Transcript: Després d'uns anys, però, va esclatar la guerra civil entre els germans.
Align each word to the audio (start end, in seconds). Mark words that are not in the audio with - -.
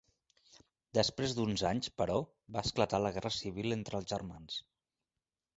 Després 0.97 1.35
d'uns 1.39 1.63
anys, 1.73 1.91
però, 2.03 2.17
va 2.57 2.65
esclatar 2.69 3.03
la 3.07 3.13
guerra 3.19 3.33
civil 3.39 3.79
entre 3.79 4.01
els 4.01 4.11
germans. 4.15 4.61